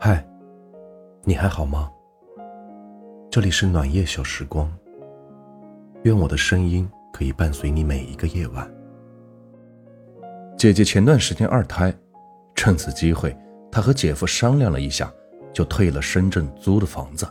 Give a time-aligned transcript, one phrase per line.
[0.00, 0.24] 嗨，
[1.24, 1.90] 你还好吗？
[3.30, 4.72] 这里是暖夜小时光。
[6.04, 8.70] 愿我的声音可以伴随你每一个夜晚。
[10.56, 11.94] 姐姐前段时间二胎，
[12.54, 13.36] 趁此机会，
[13.70, 15.12] 她和姐夫商量了一下，
[15.52, 17.26] 就退了深圳租的房子，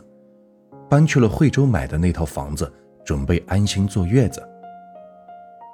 [0.88, 2.70] 搬去了惠州买的那套房子，
[3.04, 4.46] 准备安心坐月子。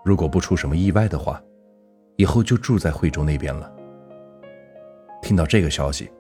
[0.04, 1.42] 如果不出什么意外的话，
[2.16, 3.72] 以后就住在惠州那边了。
[5.22, 6.10] 听到这个消息，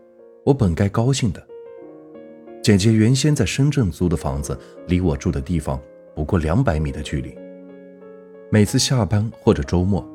[0.44, 1.42] 我本该高兴的。
[2.62, 5.80] 姐姐原先在深圳租的房子，离我住的地方
[6.14, 7.34] 不过两百米的距离。
[8.50, 10.06] 每次下班或者周末，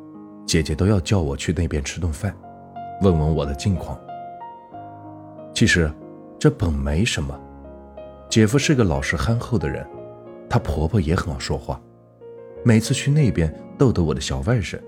[0.45, 2.35] 姐姐都要叫我去那边吃顿饭，
[3.01, 3.99] 问问我的近况。
[5.51, 5.91] 其实，
[6.37, 7.37] 这本没什么。
[8.29, 9.83] 姐夫是个老实憨厚的人，
[10.47, 11.81] 她婆婆也很好说话。
[12.63, 14.79] 每次去那边逗逗我的小外甥，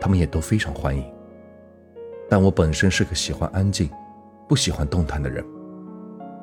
[0.00, 1.04] 他们也都非常欢迎。
[2.28, 3.88] 但我本身是个喜欢安静、
[4.52, 5.42] 不喜欢动弹的人，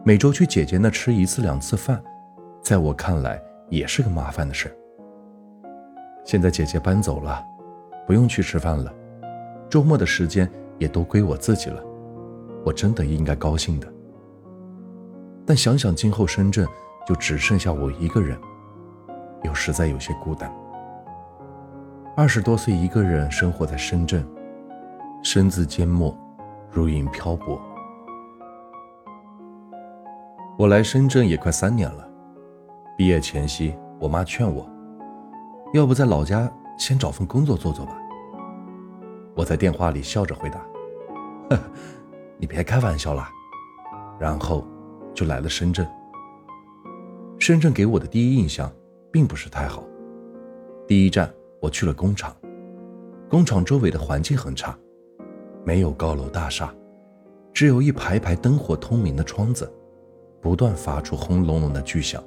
[0.04, 2.04] 每周去姐姐那吃一次两次饭，
[2.60, 4.76] 在我看来也是个麻烦的事。
[6.26, 7.40] 现在姐姐搬走了，
[8.08, 8.92] 不用去吃饭了，
[9.70, 11.84] 周末的时间也都归我自己了，
[12.66, 13.88] 我真的应该高兴的。
[15.46, 16.68] 但想想今后深圳
[17.06, 18.36] 就只剩下我一个人，
[19.44, 20.52] 又实在有些孤单。
[22.18, 24.28] 二十多岁一个人生活在深圳。
[25.22, 26.18] 身自缄默，
[26.72, 27.62] 如云漂泊。
[30.60, 32.06] 我来深圳也快三年了。
[32.98, 34.70] 毕业前夕，我妈劝我，
[35.74, 37.98] 要不在老家先找份工作做做吧。
[39.38, 40.60] 我在电话里笑着回答
[41.50, 41.58] ：“呵
[42.38, 43.26] 你别开玩笑了。”
[44.20, 44.68] 然后
[45.14, 45.88] 就来了深圳。
[47.40, 48.70] 深圳给我的第一印象
[49.14, 49.82] 并不是太好。
[50.86, 52.36] 第一站，我去了工厂，
[53.30, 54.78] 工厂周围的环境很差。
[55.64, 56.70] 没有高楼大厦，
[57.54, 59.72] 只有一排排灯火通明的窗子，
[60.42, 62.24] 不断发出轰隆隆的巨响。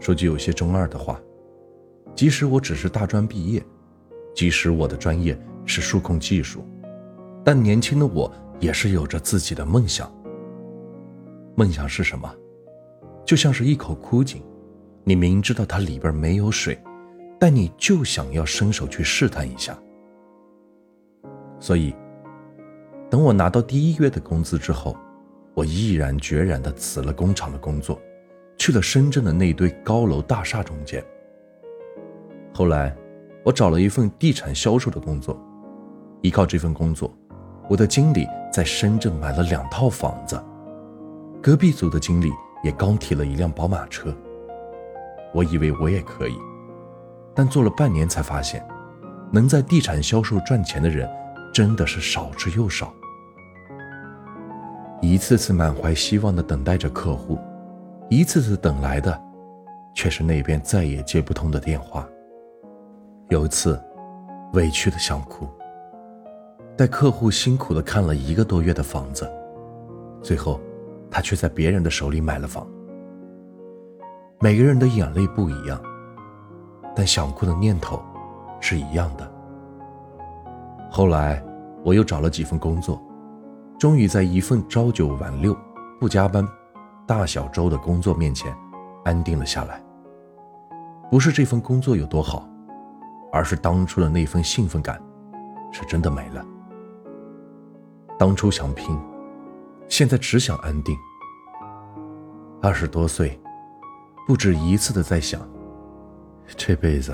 [0.00, 1.20] 说句有些中二的话，
[2.14, 3.62] 即使我只是大专毕业，
[4.34, 6.64] 即使我的专业是数控技术，
[7.44, 10.12] 但年轻的我也是有着自己的梦想。
[11.54, 12.34] 梦想是什么？
[13.24, 14.42] 就像是一口枯井，
[15.04, 16.76] 你明知道它里边没有水，
[17.38, 19.78] 但你就想要伸手去试探一下。
[21.60, 21.94] 所以，
[23.08, 24.96] 等我拿到第一月的工资之后，
[25.54, 28.00] 我毅然决然地辞了工厂的工作，
[28.56, 31.04] 去了深圳的那堆高楼大厦中间。
[32.54, 32.94] 后来，
[33.44, 35.40] 我找了一份地产销售的工作，
[36.22, 37.14] 依靠这份工作，
[37.68, 40.42] 我的经理在深圳买了两套房子，
[41.42, 42.30] 隔壁组的经理
[42.62, 44.14] 也刚提了一辆宝马车。
[45.34, 46.36] 我以为我也可以，
[47.34, 48.66] 但做了半年才发现，
[49.32, 51.08] 能在地产销售赚钱的人。
[51.52, 52.94] 真的是少之又少，
[55.04, 57.36] 一次次满怀希望的等待着客户，
[58.08, 59.20] 一次次等来的，
[59.94, 62.08] 却是那边再也接不通的电话。
[63.28, 63.82] 有一次，
[64.52, 65.48] 委屈的想哭。
[66.76, 69.28] 带客户辛苦的看了一个多月的房子，
[70.22, 70.60] 最后，
[71.10, 72.64] 他却在别人的手里买了房。
[74.38, 75.82] 每个人的眼泪不一样，
[76.94, 78.00] 但想哭的念头
[78.60, 79.28] 是一样的。
[80.88, 81.42] 后来，
[81.82, 83.02] 我又找了几份工作，
[83.82, 85.58] 终于在一份朝九晚六、
[85.98, 86.46] 不加班、
[87.04, 88.56] 大小周的工作面前，
[89.04, 89.82] 安定了下来。
[91.10, 92.48] 不是这份工作有多好，
[93.32, 95.02] 而是当初的那份兴奋感，
[95.72, 96.46] 是真的没了。
[98.16, 98.96] 当初想拼，
[99.88, 100.96] 现在只想安定。
[102.62, 103.36] 二十多岁，
[104.28, 105.40] 不止一次的在想，
[106.56, 107.12] 这辈子，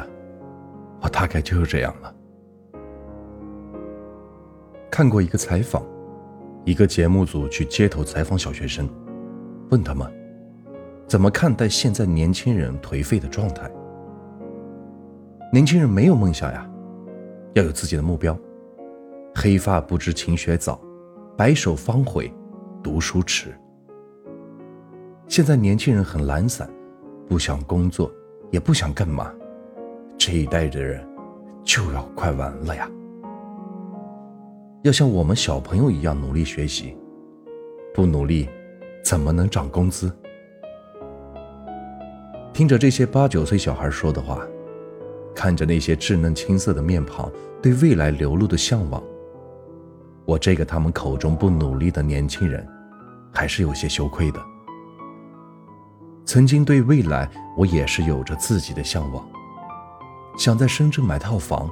[1.00, 2.14] 我大概就是这样了。
[4.90, 5.82] 看过一个采访，
[6.68, 8.86] 一个节目组去街头采访小学生，
[9.70, 10.06] 问他们
[11.06, 13.70] 怎么看待现在年轻人颓废的状态。
[15.50, 16.70] 年轻人没有梦想呀，
[17.54, 18.38] 要有自己的目标。
[19.34, 20.78] 黑发不知勤学早，
[21.38, 22.30] 白首方悔
[22.82, 23.48] 读书迟。
[25.26, 26.68] 现在年轻人很懒散，
[27.26, 28.12] 不想工作，
[28.50, 29.32] 也不想干嘛。
[30.18, 31.02] 这一代的人
[31.64, 32.86] 就要快完了呀。
[34.82, 36.96] 要像我们小朋友一样努力学习，
[37.92, 38.48] 不努力，
[39.02, 40.12] 怎么能涨工资？
[42.52, 44.46] 听着这些八九岁小孩说的话，
[45.34, 47.28] 看着那些稚嫩青涩的面庞，
[47.60, 49.02] 对未来流露的向往，
[50.24, 52.64] 我这个他们口中不努力的年轻人，
[53.34, 54.40] 还是有些羞愧的。
[56.24, 59.28] 曾经对未来，我也是有着自己的向往，
[60.38, 61.68] 想在深圳买套房，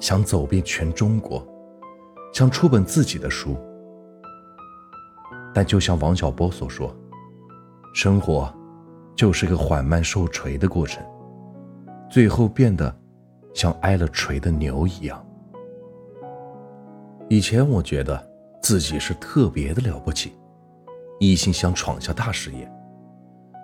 [0.00, 1.46] 想走遍全中国。
[2.32, 3.56] 想出本自己的书，
[5.54, 6.94] 但就像王小波所说，
[7.94, 8.52] 生活
[9.14, 11.02] 就是个缓慢受锤的过程，
[12.10, 12.94] 最后变得
[13.54, 15.24] 像挨了锤的牛一样。
[17.28, 18.30] 以前我觉得
[18.60, 20.32] 自己是特别的了不起，
[21.18, 22.70] 一心想闯下大事业，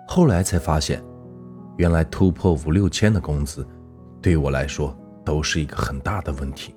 [0.07, 0.99] 后来才发现，
[1.77, 3.65] 原来突破五六千的工资，
[4.19, 6.75] 对我来说都是一个很大的问题。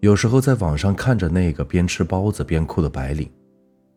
[0.00, 3.30] 有时候在网上看着那个边吃包子边哭的白领。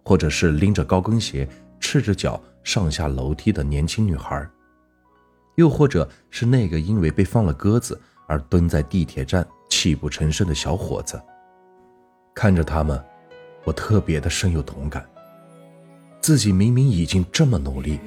[0.05, 1.47] 或者是拎着高跟鞋、
[1.79, 4.45] 赤着脚上下楼梯的年轻女孩，
[5.55, 7.97] 又或者是那个因为被放了鸽子
[8.27, 11.17] 而蹲在地铁站泣不成声的小伙子。
[12.35, 13.01] 看着他们，
[13.63, 15.05] 我特别的深有同感。
[16.19, 17.97] 自己明明已经这么努力，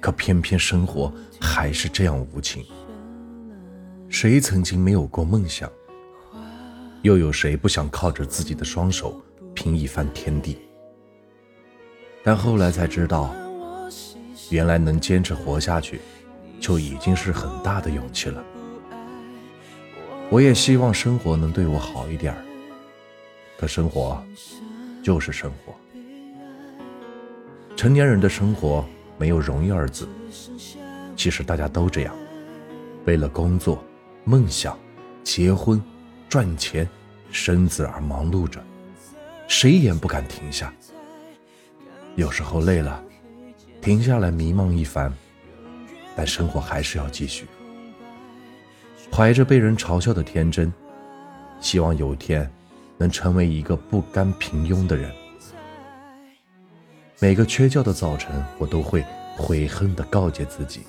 [0.00, 2.64] 可偏偏生活还是这样无情。
[4.08, 5.70] 谁曾经没有过梦想？
[7.02, 9.20] 又有谁不想靠着自己的双手
[9.54, 10.58] 拼一番天地？
[12.22, 13.34] 但后来才知道，
[14.50, 16.00] 原来能坚持活下去，
[16.60, 18.44] 就已经是很大的勇气了。
[20.28, 22.44] 我也希望生活能对我好一点儿
[23.58, 24.22] 可生活
[25.02, 25.74] 就是生活。
[27.74, 28.84] 成年人的生活
[29.16, 30.06] 没有容易二字，
[31.16, 32.14] 其实大家都这样，
[33.06, 33.82] 为了工作、
[34.22, 34.78] 梦想、
[35.24, 35.82] 结婚、
[36.30, 36.88] 赚钱、
[37.32, 38.62] 生子而忙碌着，
[39.48, 40.72] 谁也不敢停下。
[42.14, 43.02] 有时候累了，
[43.82, 45.12] 停下来迷茫一番，
[46.14, 47.48] 但生活还是要继续。
[49.12, 50.72] 怀着被人嘲笑的天真，
[51.60, 52.48] 希望有一天
[52.96, 55.10] 能成为一个不甘平庸的人。
[57.18, 59.04] 每个缺觉的早晨，我都会
[59.36, 60.82] 悔恨地告诫自己：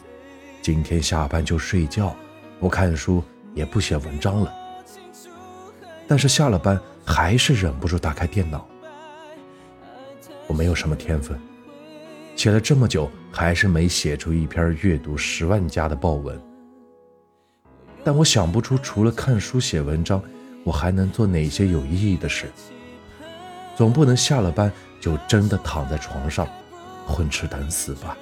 [0.62, 2.16] 今天下班就睡觉，
[2.60, 3.24] 不看书，
[3.56, 4.61] 也不写文章了。
[6.12, 8.68] 但是下了班，还是忍不住打开电脑。
[10.46, 11.40] 我没有什么天分，
[12.36, 16.38] 写了这么久，还是没写出一篇阅读十万加的报文。
[18.04, 20.22] 但我想不出除了看书写文章，
[20.66, 22.52] 我还能做哪些有意义的事。
[23.78, 24.70] 总不能下了班
[25.00, 26.46] 就真的躺在床上，
[27.08, 28.18] 混吃等死吧？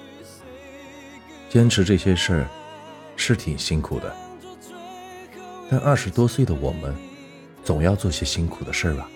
[1.50, 2.48] 坚持这些事儿
[3.16, 4.16] 是挺辛苦的，
[5.72, 6.96] 但二十多岁的我们，
[7.70, 9.08] 总要做些辛苦的事儿吧？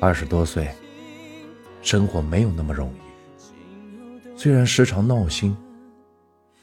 [0.00, 0.70] 二十多岁。
[1.82, 5.54] 生活没有那么容易，虽然时常闹心，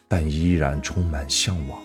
[0.08, 1.80] 但依然充满向往。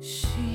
[0.00, 0.49] 心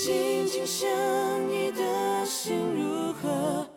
[0.00, 0.88] 紧紧相
[1.50, 3.67] 依的心如何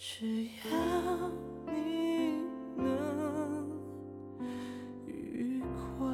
[0.00, 1.28] 只要
[1.66, 2.40] 你
[2.76, 3.68] 能
[5.04, 5.60] 愉
[5.98, 6.06] 快。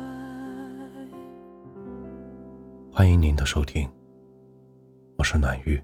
[2.90, 3.86] 欢迎您的收听
[5.18, 5.78] 我是暖玉。